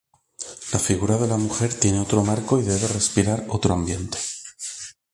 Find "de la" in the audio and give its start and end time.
1.19-1.37